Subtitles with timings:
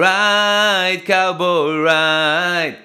[0.00, 2.76] ride, cowboy ride.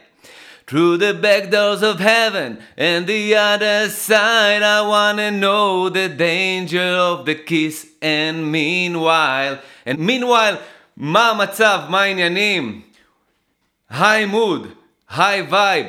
[0.67, 6.91] Through the back doors of heaven and the other side, I wanna know the danger
[7.11, 7.85] of the kiss.
[8.01, 10.57] And meanwhile, and meanwhile,
[10.97, 11.81] מה המצב?
[11.89, 12.81] מה העניינים?
[13.89, 14.67] היי מוד,
[15.09, 15.85] היי וייב,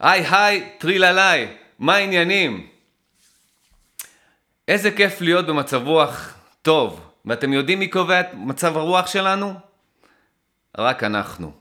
[0.00, 1.48] היי היי טרילליי,
[1.78, 2.66] מה העניינים?
[4.68, 7.00] איזה כיף להיות במצב רוח טוב.
[7.26, 9.65] ואתם יודעים מי קובע את מצב הרוח שלנו?
[10.78, 11.52] רק אנחנו.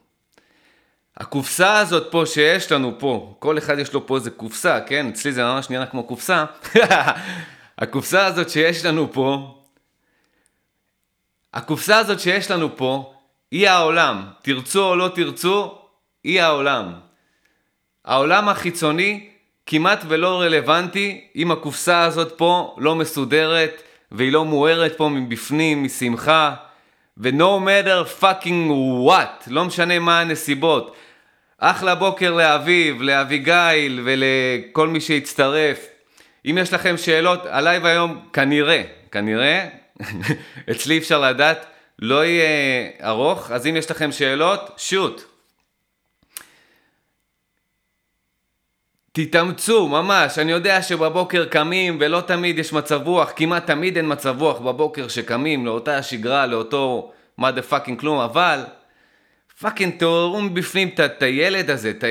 [1.18, 5.08] הקופסה הזאת פה שיש לנו פה, כל אחד יש לו פה איזה קופסה, כן?
[5.10, 6.46] אצלי זה ממש נראה כמו קופסה.
[7.78, 9.62] הקופסה הזאת שיש לנו פה,
[11.54, 13.14] הקופסה הזאת שיש לנו פה,
[13.52, 14.26] היא העולם.
[14.42, 15.78] תרצו או לא תרצו,
[16.24, 16.94] היא העולם.
[18.06, 19.30] העולם החיצוני
[19.66, 26.56] כמעט ולא רלוונטי אם הקופסה הזאת פה לא מסודרת והיא לא מוארת פה מבפנים, משמחה.
[27.18, 28.72] ו-no matter fucking
[29.08, 30.96] what, לא משנה מה הנסיבות.
[31.58, 35.88] אחלה בוקר לאביב, לאביגיל ולכל מי שהצטרף.
[36.46, 39.68] אם יש לכם שאלות, הלייב היום כנראה, כנראה,
[40.72, 41.66] אצלי אפשר לדעת,
[42.00, 45.35] לא יהיה ארוך, אז אם יש לכם שאלות, shoot.
[49.16, 50.40] תתאמצו, ממש.
[50.40, 55.08] אני יודע שבבוקר קמים ולא תמיד יש מצב רוח, כמעט תמיד אין מצב רוח בבוקר
[55.08, 58.64] שקמים לאותה שגרה, לאותו מה the fucking כלום, אבל
[59.62, 62.04] fucking תעוררו מבפנים את הילד הזה, ת...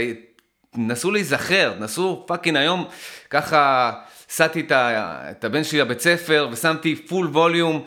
[0.75, 2.84] נסו להיזכר, נסו fucking היום
[3.30, 3.92] ככה
[4.28, 7.84] הסעתי את, את הבן שלי לבית ספר ושמתי full volume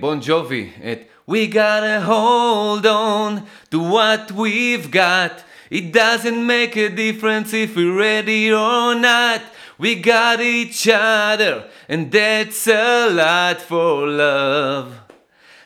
[0.00, 0.98] בון ג'ובי, את
[1.30, 3.42] We gotta hold on
[3.72, 9.42] to what we've got It doesn't make a difference if we're ready or not.
[9.78, 15.00] We got each other and that's a lot for love.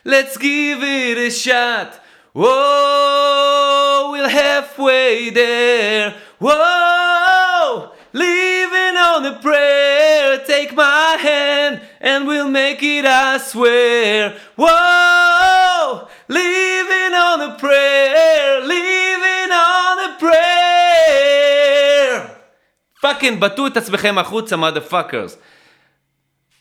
[0.04, 2.00] Let's give it a shot.
[2.32, 6.16] Whoa, we're halfway there.
[6.38, 10.42] Whoa, living on a prayer.
[10.46, 14.38] Take my hand and we'll make it I swear.
[14.56, 14.99] Whoa,
[23.20, 25.32] fucking בטו את עצמכם החוצה, mother fuckers.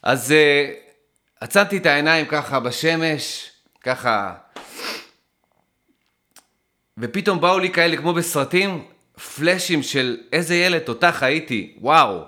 [0.03, 3.49] אז אה, עצמתי את העיניים ככה בשמש,
[3.83, 4.33] ככה...
[6.97, 8.85] ופתאום באו לי כאלה, כמו בסרטים,
[9.35, 12.23] פלאשים של איזה ילד תותח הייתי, וואו.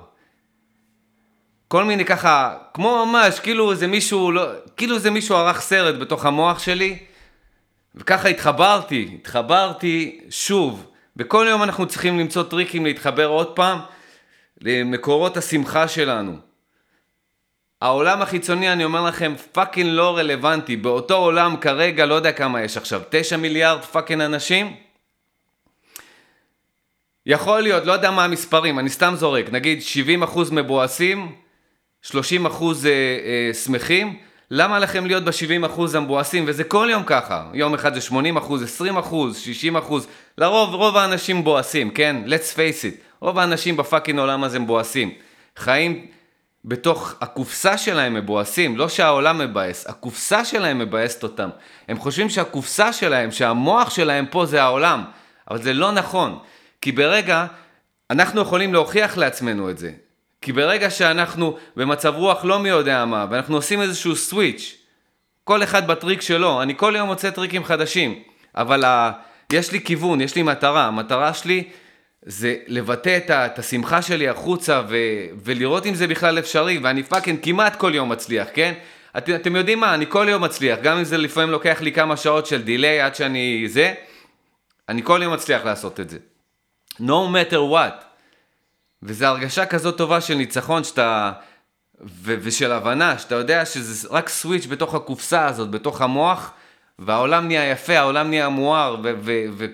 [1.68, 4.47] כל מיני ככה, כמו ממש, כאילו זה מישהו, לא,
[4.78, 6.97] כאילו זה מישהו ערך סרט בתוך המוח שלי,
[7.96, 10.88] וככה התחברתי, התחברתי שוב.
[11.18, 13.80] וכל יום אנחנו צריכים למצוא טריקים להתחבר עוד פעם
[14.62, 16.38] למקורות השמחה שלנו.
[17.82, 20.76] העולם החיצוני, אני אומר לכם, fucking לא רלוונטי.
[20.76, 24.76] באותו עולם כרגע, לא יודע כמה יש עכשיו, 9 מיליארד fucking אנשים?
[27.26, 29.80] יכול להיות, לא יודע מה המספרים, אני סתם זורק, נגיד
[30.24, 31.36] 70% מבואסים,
[32.06, 34.20] 30% אה, אה, שמחים,
[34.52, 36.44] למה לכם להיות ב-70% המבואסים?
[36.48, 38.14] וזה כל יום ככה, יום אחד זה 80%, 20%,
[39.90, 39.94] 60%,
[40.38, 42.16] לרוב, רוב האנשים בואסים, כן?
[42.26, 45.14] let's face it, רוב האנשים בפאקינג עולם הזה מבואסים.
[45.58, 46.06] חיים
[46.66, 51.50] בתוך הקופסה שלהם מבואסים, לא שהעולם מבאס, הקופסה שלהם מבאסת אותם.
[51.88, 55.04] הם חושבים שהקופסה שלהם, שהמוח שלהם פה זה העולם,
[55.50, 56.40] אבל זה לא נכון.
[56.82, 57.46] כי ברגע,
[58.09, 59.92] אנחנו יכולים להוכיח לעצמנו את זה.
[60.42, 64.78] כי ברגע שאנחנו במצב רוח לא מי יודע מה, ואנחנו עושים איזשהו סוויץ',
[65.44, 68.20] כל אחד בטריק שלו, אני כל יום מוצא טריקים חדשים,
[68.56, 69.12] אבל ה...
[69.53, 71.64] יש לי כיוון, יש לי מטרה, המטרה שלי
[72.26, 73.46] זה לבטא את, ה...
[73.46, 74.98] את השמחה שלי החוצה ו...
[75.44, 78.74] ולראות אם זה בכלל אפשרי, ואני fucking כמעט כל יום מצליח, כן?
[79.18, 79.30] את...
[79.30, 82.46] אתם יודעים מה, אני כל יום מצליח, גם אם זה לפעמים לוקח לי כמה שעות
[82.46, 83.94] של delay עד שאני זה,
[84.90, 86.18] אני כל יום מצליח לעשות את זה.
[87.00, 88.04] no matter what.
[89.03, 91.32] וזו הרגשה כזאת טובה של ניצחון שאתה...
[92.02, 96.52] ו- ושל הבנה, שאתה יודע שזה רק switch בתוך הקופסה הזאת, בתוך המוח,
[97.00, 99.66] והעולם נהיה יפה, העולם נהיה מואר, ו- ו-.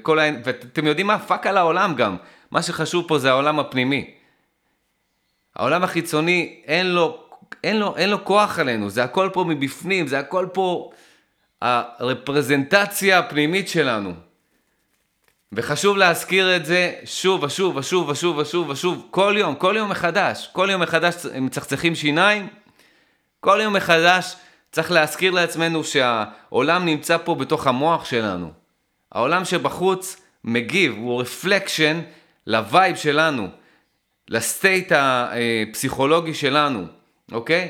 [0.44, 1.20] ואתם יודעים מה?
[1.20, 2.16] fuck על העולם גם.
[2.52, 4.12] מה שחשוב פה זה העולם הפנימי.
[5.56, 7.24] העולם החיצוני, אין לו,
[7.64, 10.92] אין לו, אין לו כוח עלינו, זה הכל פה מבפנים, זה הכל פה
[11.62, 14.14] הרפרזנטציה הפנימית שלנו.
[15.52, 20.50] וחשוב להזכיר את זה שוב ושוב ושוב ושוב ושוב ושוב, כל יום, כל יום מחדש,
[20.54, 22.48] כל יום מחדש מצחצחים שיניים,
[23.40, 24.36] כל יום מחדש
[24.72, 28.52] צריך להזכיר לעצמנו שהעולם נמצא פה בתוך המוח שלנו.
[29.12, 32.02] העולם שבחוץ מגיב, הוא reflection
[32.48, 33.48] ל vibe שלנו,
[34.30, 36.86] ל state הפסיכולוגי שלנו,
[37.32, 37.70] אוקיי?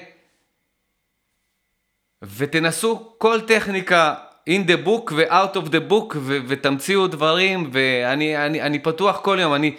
[2.21, 4.15] ותנסו כל טכניקה
[4.49, 9.37] in the book ו-out of the book ו- ותמציאו דברים ואני אני, אני פתוח כל
[9.41, 9.75] יום, אני...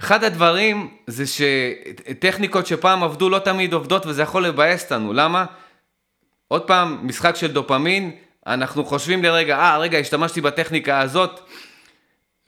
[0.00, 5.44] אחד הדברים זה שטכניקות שפעם עבדו לא תמיד עובדות וזה יכול לבאס אותנו, למה?
[6.48, 8.10] עוד פעם, משחק של דופמין,
[8.46, 11.40] אנחנו חושבים לרגע, אה, רגע, השתמשתי בטכניקה הזאת,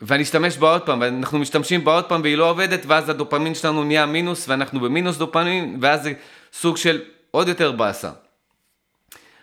[0.01, 3.55] ואני אשתמש בה עוד פעם, ואנחנו משתמשים בה עוד פעם והיא לא עובדת, ואז הדופמין
[3.55, 6.13] שלנו נהיה מינוס, ואנחנו במינוס דופמין, ואז זה
[6.53, 7.01] סוג של
[7.31, 8.09] עוד יותר באסה.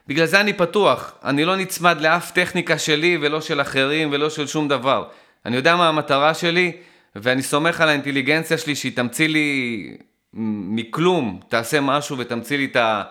[0.07, 4.47] בגלל זה אני פתוח, אני לא נצמד לאף טכניקה שלי ולא של אחרים ולא של
[4.47, 5.05] שום דבר.
[5.47, 6.73] אני יודע מה המטרה שלי,
[7.17, 9.97] ואני סומך על האינטליגנציה שלי שהיא תמציא לי
[10.33, 13.03] מכלום, תעשה משהו ותמציא לי את, ה,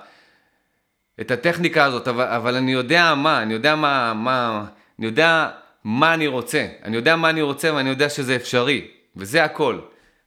[1.21, 4.63] את הטכניקה הזאת, אבל, אבל אני יודע מה, אני יודע מה, מה,
[4.99, 5.49] אני יודע
[5.83, 9.79] מה אני רוצה, אני יודע מה אני רוצה ואני יודע שזה אפשרי, וזה הכל.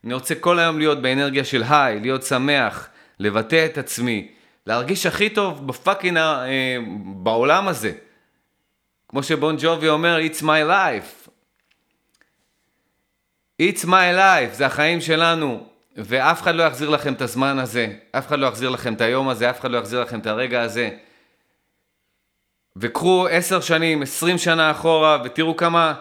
[0.03, 4.31] אני רוצה כל היום להיות באנרגיה של היי, להיות שמח, לבטא את עצמי,
[4.67, 6.77] להרגיש הכי טוב בפאקינג, אה,
[7.15, 7.91] בעולם הזה.
[9.07, 11.29] כמו שבון ג'ובי אומר, It's my life.
[13.61, 15.67] It's my life, זה החיים שלנו,
[15.97, 19.29] ואף אחד לא יחזיר לכם את הזמן הזה, אף אחד לא יחזיר לכם את היום
[19.29, 20.89] הזה, אף אחד לא יחזיר לכם את הרגע הזה.
[22.77, 25.93] וקחו עשר שנים, עשרים שנה אחורה, ותראו כמה,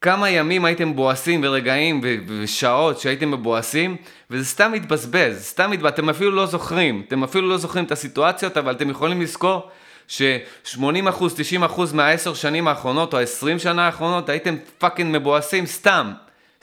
[0.00, 3.96] כמה ימים הייתם מבואסים ורגעים ו- ושעות שהייתם מבואסים,
[4.30, 8.56] וזה סתם מתבזבז, סתם מתבזבז, אתם אפילו לא זוכרים, אתם אפילו לא זוכרים את הסיטואציות,
[8.56, 9.70] אבל אתם יכולים לזכור
[10.08, 16.12] ש-80%, 90% מהעשר שנים האחרונות, או ה-20 שנה האחרונות, הייתם פאקינג מבואסים סתם,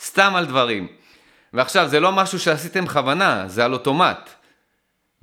[0.02, 0.88] סתם על דברים.
[1.54, 4.30] ועכשיו, זה לא משהו שעשיתם בכוונה, זה על אוטומט.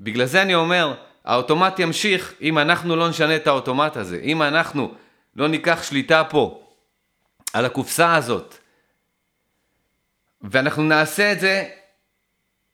[0.00, 0.94] בגלל זה אני אומר,
[1.28, 4.94] האוטומט ימשיך אם אנחנו לא נשנה את האוטומט הזה, אם אנחנו
[5.36, 6.62] לא ניקח שליטה פה
[7.52, 8.54] על הקופסה הזאת,
[10.42, 11.64] ואנחנו נעשה את זה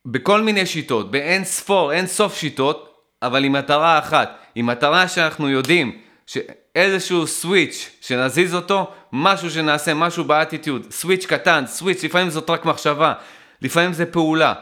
[0.06, 5.48] בכל מיני שיטות, באין ספור, אין סוף שיטות, אבל עם מטרה אחת, עם מטרה שאנחנו
[5.48, 12.64] יודעים שאיזשהו סוויץ' שנזיז אותו, משהו שנעשה, משהו באטיטיוד, סוויץ' קטן, סוויץ', לפעמים זאת רק
[12.64, 13.14] מחשבה,
[13.62, 14.54] לפעמים זה פעולה,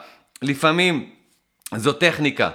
[0.42, 1.10] לפעמים
[1.76, 2.50] זו טכניקה.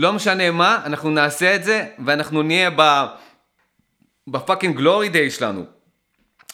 [0.00, 3.04] לא משנה מה, אנחנו נעשה את זה, ואנחנו נהיה ב...
[4.28, 5.64] בפאקינג גלורי דיי שלנו.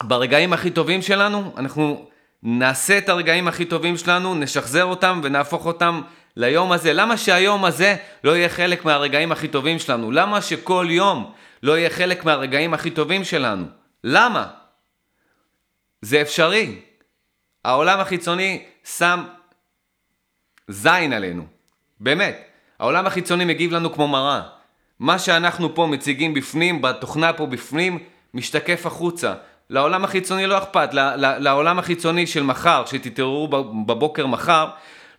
[0.03, 2.09] ברגעים הכי טובים שלנו, אנחנו
[2.43, 6.03] נעשה את הרגעים הכי טובים שלנו, נשחזר אותם ונהפוך אותם
[6.37, 6.93] ליום הזה.
[6.93, 10.11] למה שהיום הזה לא יהיה חלק מהרגעים הכי טובים שלנו?
[10.11, 11.33] למה שכל יום
[11.63, 13.67] לא יהיה חלק מהרגעים הכי טובים שלנו?
[14.05, 14.47] למה?
[16.03, 16.81] זה אפשרי.
[17.65, 19.25] העולם החיצוני שם
[20.69, 21.47] זין עלינו.
[22.01, 22.56] באמת.
[22.79, 24.41] העולם החיצוני מגיב לנו כמו מראה.
[25.01, 27.99] מה שאנחנו פה מציגים בפנים, בתוכנה פה בפנים,
[28.35, 29.35] משתקף החוצה.
[29.71, 33.49] לעולם החיצוני לא אכפת, לעולם החיצוני של מחר, שתתעוררו
[33.87, 34.69] בבוקר מחר,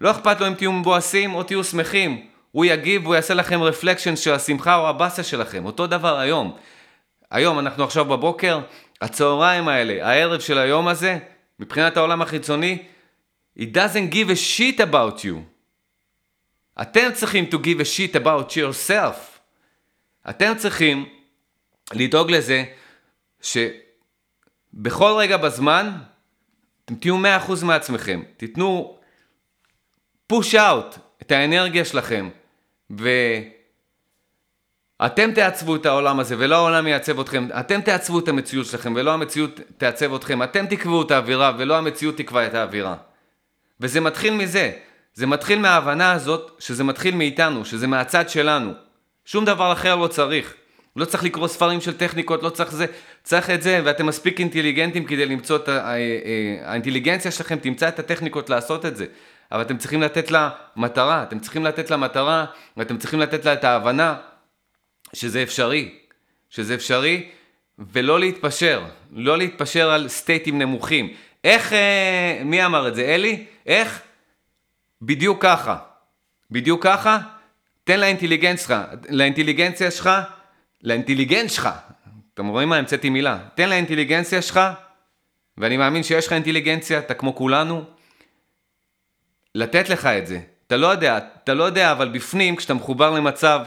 [0.01, 2.25] לא אכפת לו אם תהיו מבואסים או תהיו שמחים.
[2.51, 5.65] הוא יגיב והוא יעשה לכם רפלקשן של השמחה או הבאסה שלכם.
[5.65, 6.55] אותו דבר היום.
[7.31, 8.59] היום, אנחנו עכשיו בבוקר,
[9.01, 11.17] הצהריים האלה, הערב של היום הזה,
[11.59, 12.77] מבחינת העולם החיצוני,
[13.59, 15.56] it doesn't give a shit about you.
[16.81, 19.39] אתם צריכים to give a shit about yourself.
[20.29, 21.05] אתם צריכים
[21.93, 22.63] לדאוג לזה
[23.41, 25.91] שבכל רגע בזמן
[26.85, 28.23] אתם תהיו 100% מעצמכם.
[28.37, 28.97] תיתנו
[30.33, 32.29] push out את האנרגיה שלכם
[32.89, 33.51] ואתם
[35.35, 37.47] תעצבו את העולם הזה ולא העולם יעצב אתכם.
[37.59, 40.43] אתם תעצבו את המציאות שלכם ולא המציאות תעצב אתכם.
[40.43, 42.95] אתם תקבעו את האווירה ולא המציאות תקבע את האווירה.
[43.79, 44.71] וזה מתחיל מזה.
[45.17, 48.73] זה מתחיל מההבנה הזאת שזה מתחיל מאיתנו, שזה מהצד שלנו.
[49.25, 50.53] שום דבר אחר לא צריך.
[50.95, 52.85] לא צריך לקרוא ספרים של טכניקות, לא צריך זה,
[53.23, 55.93] צריך את זה, ואתם מספיק אינטליגנטים כדי למצוא את ה...
[56.63, 59.05] האינטליגנציה שלכם תמצא את הטכניקות לעשות את זה.
[59.51, 62.45] אבל אתם צריכים לתת לה מטרה, אתם צריכים לתת לה מטרה,
[62.77, 64.15] ואתם צריכים לתת לה את ההבנה
[65.13, 65.93] שזה אפשרי.
[66.49, 67.29] שזה אפשרי,
[67.79, 68.83] ולא להתפשר.
[69.11, 71.13] לא להתפשר על סטייטים נמוכים.
[71.43, 73.01] איך, אה, מי אמר את זה?
[73.01, 73.45] אלי?
[73.65, 74.06] איך?
[75.01, 75.77] בדיוק ככה.
[76.51, 77.17] בדיוק ככה,
[77.83, 78.75] תן לאינטליגנציה שלך,
[79.09, 80.09] לאינטליגנציה שלך,
[80.83, 81.69] לאינטליגנט שלך,
[82.33, 82.75] אתם רואים מה?
[82.75, 83.37] המצאתי מילה.
[83.55, 84.59] תן לאינטליגנציה שלך,
[85.57, 87.83] ואני מאמין שיש לך אינטליגנציה, אתה כמו כולנו,
[89.55, 90.39] לתת לך את זה.
[90.67, 93.61] אתה לא יודע, אתה לא יודע, אבל בפנים, כשאתה מחובר למצב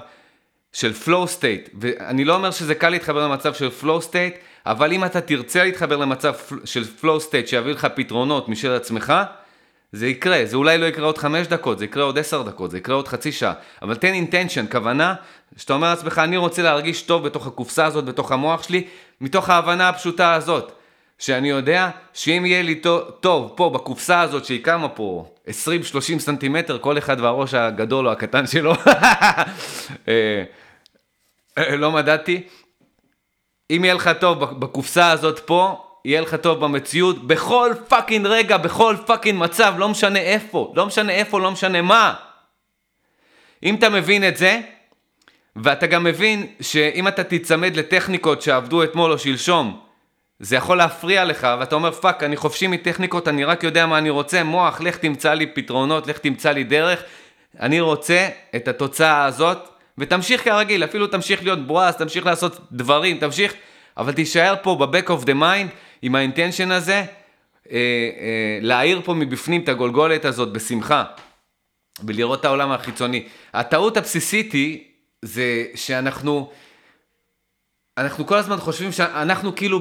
[0.72, 5.04] של flow state, ואני לא אומר שזה קל להתחבר למצב של flow state, אבל אם
[5.04, 6.34] אתה תרצה להתחבר למצב
[6.64, 9.12] של flow state שיביא לך פתרונות משל עצמך,
[9.92, 12.78] זה יקרה, זה אולי לא יקרה עוד חמש דקות, זה יקרה עוד עשר דקות, זה
[12.78, 15.14] יקרה עוד חצי שעה, אבל תן אינטנשן, כוונה,
[15.56, 18.86] שאתה אומר לעצמך, אני רוצה להרגיש טוב בתוך הקופסה הזאת, בתוך המוח שלי,
[19.20, 20.72] מתוך ההבנה הפשוטה הזאת,
[21.18, 22.80] שאני יודע שאם יהיה לי
[23.20, 25.50] טוב, פה בקופסה הזאת שהיא כמה פה 20-30
[26.18, 28.72] סנטימטר, כל אחד והראש הגדול או הקטן שלו,
[30.08, 30.44] אה,
[31.58, 32.42] אה, לא מדדתי,
[33.70, 38.96] אם יהיה לך טוב בקופסה הזאת פה, יהיה לך טוב במציאות, בכל fucking רגע, בכל
[39.06, 42.14] fucking מצב, לא משנה איפה, לא משנה איפה, לא משנה מה.
[43.62, 44.60] אם אתה מבין את זה,
[45.56, 49.80] ואתה גם מבין שאם אתה תיצמד לטכניקות שעבדו אתמול או שלשום,
[50.40, 54.10] זה יכול להפריע לך, ואתה אומר fuck, אני חופשי מטכניקות, אני רק יודע מה אני
[54.10, 57.02] רוצה, מוח, לך תמצא לי פתרונות, לך תמצא לי דרך,
[57.60, 59.58] אני רוצה את התוצאה הזאת,
[59.98, 63.54] ותמשיך כרגיל, אפילו תמשיך להיות בועז, תמשיך לעשות דברים, תמשיך,
[63.96, 65.68] אבל תישאר פה ב-back of the mind
[66.02, 67.04] עם ה intention הזה, אה,
[67.72, 71.04] אה, להאיר פה מבפנים את הגולגולת הזאת בשמחה,
[72.04, 73.28] ולראות את העולם החיצוני.
[73.54, 74.84] הטעות הבסיסית היא,
[75.22, 76.50] זה שאנחנו,
[77.98, 79.80] אנחנו כל הזמן חושבים שאנחנו כאילו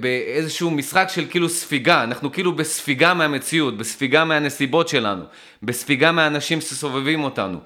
[0.00, 5.24] באיזשהו משחק של כאילו ספיגה, אנחנו כאילו בספיגה מהמציאות, בספיגה מהנסיבות שלנו,
[5.62, 7.58] בספיגה מהאנשים שסובבים אותנו,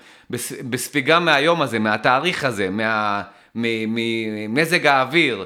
[0.70, 3.22] בספיגה מהיום הזה, מהתאריך הזה, מה,
[3.54, 5.44] ממזג האוויר.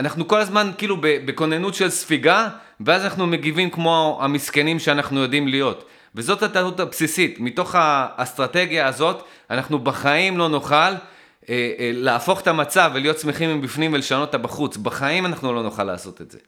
[0.00, 2.48] אנחנו כל הזמן כאילו בכוננות של ספיגה,
[2.80, 5.84] ואז אנחנו מגיבים כמו המסכנים שאנחנו יודעים להיות.
[6.14, 10.94] וזאת הטעות הבסיסית, מתוך האסטרטגיה הזאת, אנחנו בחיים לא נוכל אה,
[11.48, 14.76] אה, להפוך את המצב ולהיות שמחים מבפנים ולשנות את הבחוץ.
[14.76, 16.38] בחיים אנחנו לא נוכל לעשות את זה.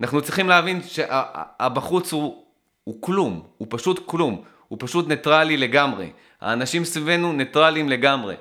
[0.00, 2.44] אנחנו צריכים להבין שהבחוץ הוא,
[2.84, 6.10] הוא כלום, הוא פשוט כלום, הוא פשוט ניטרלי לגמרי.
[6.40, 8.34] האנשים סביבנו ניטרליים לגמרי.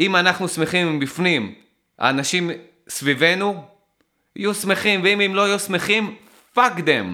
[0.00, 1.54] אם אנחנו שמחים מבפנים,
[1.98, 2.50] האנשים
[2.88, 3.64] סביבנו
[4.36, 6.16] יהיו שמחים, ואם הם לא יהיו שמחים,
[6.56, 7.06] fuck them.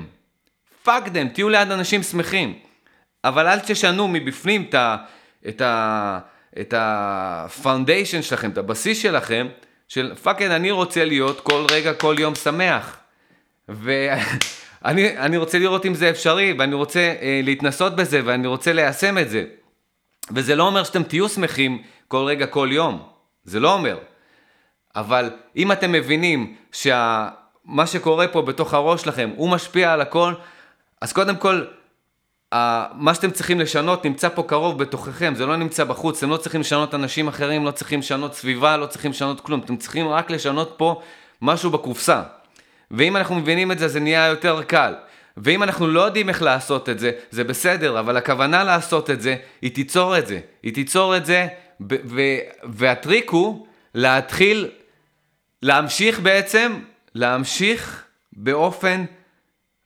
[0.85, 2.59] fuck them, תהיו ליד אנשים שמחים.
[3.25, 4.97] אבל אל תשנו מבפנים את ה...
[5.49, 6.19] את ה
[6.61, 9.49] את ה foundation שלכם, את הבסיס שלכם,
[9.89, 12.97] של fucking אני רוצה להיות כל רגע, כל יום שמח.
[13.69, 19.31] ואני רוצה לראות אם זה אפשרי, ואני רוצה אה, להתנסות בזה, ואני רוצה ליישם את
[19.31, 19.45] זה.
[20.35, 23.03] וזה לא אומר שאתם תהיו שמחים כל רגע, כל יום.
[23.45, 23.99] זה לא אומר.
[24.97, 30.35] אבל אם אתם מבינים שמה שקורה פה בתוך הראש שלכם, הוא משפיע על הכל,
[31.01, 31.65] אז קודם כל,
[32.93, 36.61] מה שאתם צריכים לשנות נמצא פה קרוב בתוככם, זה לא נמצא בחוץ, אתם לא צריכים
[36.61, 40.75] לשנות אנשים אחרים, לא צריכים לשנות סביבה, לא צריכים לשנות כלום, אתם צריכים רק לשנות
[40.77, 41.01] פה
[41.43, 42.23] משהו בקופסה.
[42.91, 44.95] ואם אנחנו מבינים את זה, זה נהיה יותר קל.
[45.37, 49.37] ואם אנחנו לא יודעים איך לעשות את זה, זה בסדר, אבל הכוונה לעשות את זה,
[49.63, 50.41] היא תיצור את זה.
[50.63, 51.47] היא תיצור את זה,
[52.65, 54.71] והטריק הוא להתחיל,
[55.63, 56.73] להמשיך בעצם,
[57.15, 59.05] להמשיך באופן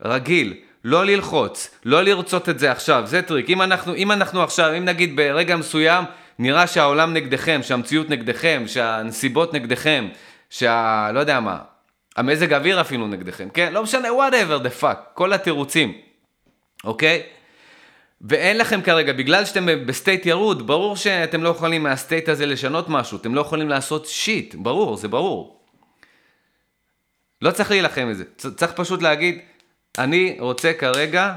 [0.05, 0.55] רגיל.
[0.85, 3.51] לא ללחוץ, לא לרצות את זה עכשיו, זה טריק.
[3.51, 6.05] אם אנחנו, אם אנחנו עכשיו, אם נגיד ברגע מסוים
[6.39, 10.09] נראה שהעולם נגדכם, שהמציאות נגדכם, שהנסיבות נגדכם,
[10.51, 11.11] שה...
[11.15, 11.59] לא יודע מה,
[12.17, 13.73] המזג האוויר אפילו נגדכם, כן?
[13.73, 15.93] לא משנה, whatever the fuck, כל התירוצים,
[16.85, 17.23] אוקיי?
[18.21, 22.47] ואין לכם כרגע, בגלל שאתם ב state ירוד, ברור שאתם לא יכולים מה state הזה
[22.47, 25.56] לשנות משהו, אתם לא יכולים לעשות shit, ברור, זה ברור.
[27.43, 28.25] לא צריך להילחם בזה,
[28.57, 29.39] צריך פשוט להגיד,
[29.99, 31.35] אני רוצה כרגע,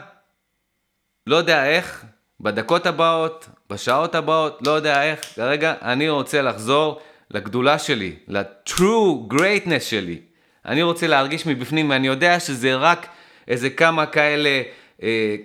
[1.27, 2.05] לא יודע איך,
[2.39, 6.99] בדקות הבאות, בשעות הבאות, לא יודע איך, כרגע אני רוצה לחזור
[7.31, 10.19] לגדולה שלי, ל-true greatness שלי.
[10.65, 13.07] אני רוצה להרגיש מבפנים, ואני יודע שזה רק
[13.47, 14.61] איזה כמה כאלה
[15.03, 15.35] אה,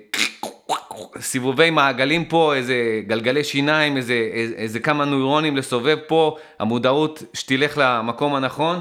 [1.20, 2.74] סיבובי מעגלים פה, איזה
[3.06, 8.80] גלגלי שיניים, איזה, איזה, איזה כמה נוירונים לסובב פה, המודעות שתלך למקום הנכון.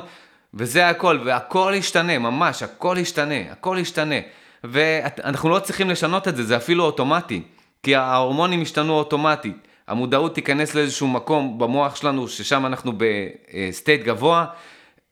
[0.53, 4.15] וזה הכל, והכל ישתנה, ממש, הכל ישתנה, הכל ישתנה.
[4.63, 7.41] ואנחנו לא צריכים לשנות את זה, זה אפילו אוטומטי.
[7.83, 9.67] כי ההורמונים ישתנו אוטומטית.
[9.87, 14.45] המודעות תיכנס לאיזשהו מקום במוח שלנו, ששם אנחנו ב state גבוה.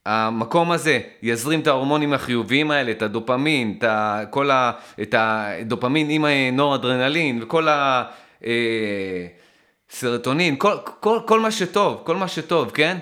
[0.05, 3.83] המקום הזה יזרים את ההורמונים החיוביים האלה, את הדופמין, את,
[4.29, 4.71] כל ה,
[5.01, 7.67] את הדופמין עם הנור-אדרנלין וכל
[9.91, 12.97] הסרטונין, כל, כל, כל מה שטוב, כל מה שטוב, כן?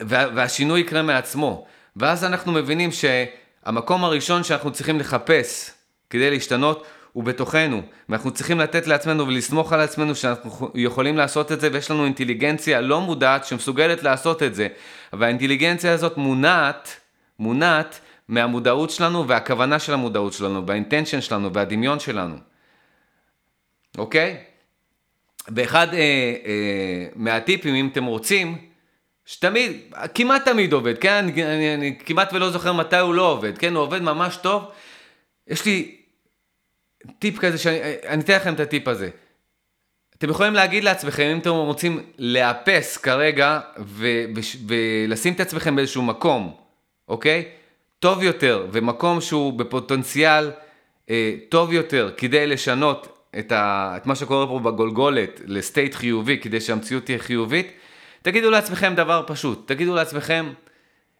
[0.00, 1.66] והשינוי יקרה מעצמו.
[1.96, 5.70] ואז אנחנו מבינים שהמקום הראשון שאנחנו צריכים לחפש
[6.10, 11.60] כדי להשתנות הוא בתוכנו, ואנחנו צריכים לתת לעצמנו ולסמוך על עצמנו שאנחנו יכולים לעשות את
[11.60, 14.68] זה ויש לנו אינטליגנציה לא מודעת שמסוגלת לעשות את זה.
[15.12, 16.96] והאינטליגנציה הזאת מונעת,
[17.38, 22.36] מונעת מהמודעות שלנו והכוונה של המודעות שלנו, והאינטנשן שלנו והדמיון שלנו.
[23.98, 24.36] אוקיי?
[25.48, 28.58] ואחד אה, אה, מהטיפים, אם אתם רוצים,
[29.26, 31.12] שתמיד, כמעט תמיד עובד, כן?
[31.12, 33.74] אני, אני, אני כמעט ולא זוכר מתי הוא לא עובד, כן?
[33.74, 34.64] הוא עובד ממש טוב.
[35.46, 35.96] יש לי
[37.18, 39.08] טיפ כזה, שאני אתן לכם את הטיפ הזה.
[40.18, 46.02] אתם יכולים להגיד לעצמכם, אם אתם רוצים לאפס כרגע ו- ו- ולשים את עצמכם באיזשהו
[46.02, 46.54] מקום,
[47.08, 47.44] אוקיי?
[47.98, 50.50] טוב יותר, ומקום שהוא בפוטנציאל
[51.10, 56.60] אה, טוב יותר כדי לשנות את, ה- את מה שקורה פה בגולגולת לסטייט חיובי, כדי
[56.60, 57.72] שהמציאות תהיה חיובית,
[58.26, 60.52] תגידו לעצמכם דבר פשוט, תגידו לעצמכם,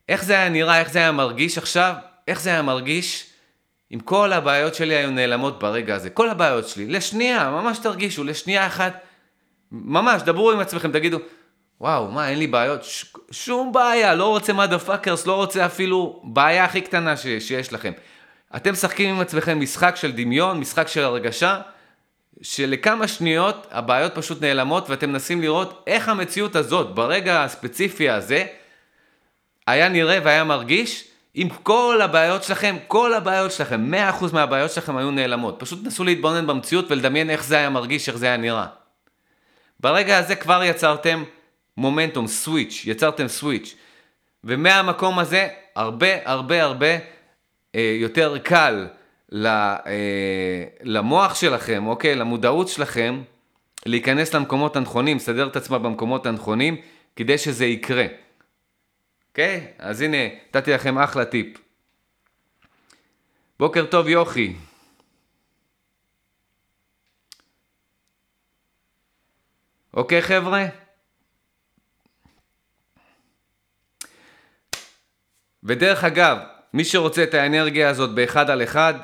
[0.09, 1.95] איך זה היה נראה, איך זה היה מרגיש עכשיו,
[2.29, 3.27] איך זה היה מרגיש
[3.95, 8.67] אם כל הבעיות שלי היו נעלמות ברגע הזה, כל הבעיות שלי, לשנייה, ממש תרגישו, לשנייה
[8.67, 9.01] אחת,
[9.73, 11.19] ממש, דברו עם עצמכם, תגידו,
[11.81, 12.85] וואו, מה, אין לי בעיות?
[12.85, 17.73] ש- שום בעיה, לא רוצה mother fuckers, לא רוצה אפילו בעיה הכי קטנה ש- שיש
[17.73, 17.93] לכם.
[18.57, 21.61] אתם משחקים עם עצמכם משחק של דמיון, משחק של הרגשה,
[22.43, 28.47] שלכמה שניות הבעיות פשוט נעלמות ואתם מנסים לראות איך המציאות הזאת, ברגע הספציפי הזה,
[29.66, 31.05] היה נראה והיה מרגיש
[31.37, 35.57] אם כל הבעיות שלכם, כל הבעיות שלכם, 100% מהבעיות שלכם היו נעלמות.
[35.59, 38.66] פשוט נסו להתבונן במציאות ולדמיין איך זה היה מרגיש, איך זה היה נראה.
[39.81, 41.25] ברגע הזה כבר יצרתם
[41.76, 43.75] מומנטום, סוויץ', יצרתם סוויץ'.
[44.45, 46.87] ומהמקום הזה, הרבה הרבה הרבה
[47.75, 48.87] אה, יותר קל
[50.83, 52.14] למוח שלכם, אוקיי?
[52.14, 53.23] למודעות שלכם,
[53.87, 56.76] להיכנס למקומות הנכונים, לסדר את עצמה במקומות הנכונים,
[57.16, 58.07] כדי שזה יקרה.
[59.28, 59.73] אוקיי?
[59.78, 60.16] אז הנה,
[60.49, 61.59] נתתי לכם אחלה טיפ.
[63.59, 64.57] בוקר טוב יוכי.
[69.95, 70.66] אוקיי חבר'ה?
[75.64, 76.38] ודרך אגב,
[76.73, 78.95] מי שרוצה את האנרגיה הזאת באחד על אחד,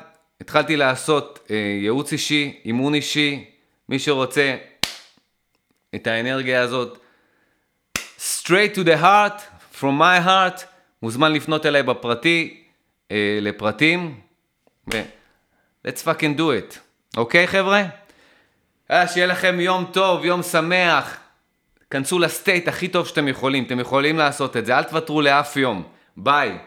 [0.43, 3.45] התחלתי לעשות אה, ייעוץ אישי, אימון אישי,
[3.89, 4.55] מי שרוצה
[5.95, 6.97] את האנרגיה הזאת,
[8.19, 9.39] straight to the heart,
[9.79, 10.63] from my heart,
[11.01, 12.63] מוזמן לפנות אליי בפרטי,
[13.11, 14.19] אה, לפרטים,
[14.93, 15.03] ו-
[15.87, 16.77] let's fucking do it,
[17.17, 17.83] אוקיי חבר'ה?
[18.91, 21.17] אה, שיהיה לכם יום טוב, יום שמח,
[21.89, 25.83] כנסו לסטייט הכי טוב שאתם יכולים, אתם יכולים לעשות את זה, אל תוותרו לאף יום,
[26.17, 26.57] ביי.